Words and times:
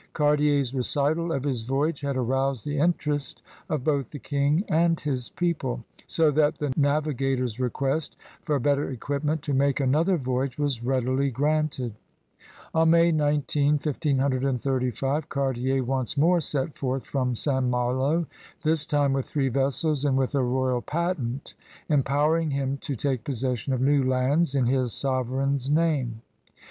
Cartier's 0.13 0.71
redtid 0.71 1.29
of 1.35 1.43
his 1.43 1.61
voyage 1.61 2.01
had 2.01 2.17
aroused 2.17 2.65
the 2.65 2.79
interest 2.79 3.43
of 3.69 3.83
both 3.83 4.09
the 4.09 4.17
King 4.17 4.63
and 4.67 4.99
his 4.99 5.29
pec^le, 5.37 5.83
so 6.07 6.31
that 6.31 6.57
the 6.57 6.73
navigator's 6.75 7.59
request 7.59 8.15
for 8.41 8.57
better 8.59 8.89
equip 8.89 9.23
ment 9.23 9.43
to 9.43 9.53
make 9.53 9.79
another 9.79 10.17
voyage 10.17 10.57
was 10.57 10.83
readily 10.83 11.29
granted. 11.29 11.93
On 12.73 12.89
May 12.89 13.11
19, 13.11 13.73
1535, 13.73 15.29
Cartier 15.29 15.83
once 15.83 16.17
more 16.17 16.41
set 16.41 16.75
forth 16.75 17.05
from 17.05 17.35
St. 17.35 17.63
Malo, 17.65 18.25
this 18.63 18.87
time 18.87 19.13
with 19.13 19.27
three 19.27 19.49
vessels 19.49 20.03
and 20.03 20.17
with 20.17 20.31
20 20.31 20.41
CRUSADEBS 20.47 20.57
OF 20.57 20.63
NEW 20.63 20.81
FRANCE 20.81 20.93
a 20.97 20.97
royal 20.97 21.13
patent 21.13 21.53
empowering 21.89 22.49
him 22.49 22.77
to 22.77 22.95
take 22.95 23.23
possession 23.23 23.71
of 23.71 23.79
new 23.81 24.03
lands 24.03 24.55
in 24.55 24.65
his 24.65 24.93
sovereign's 24.93 25.69
name. 25.69 26.23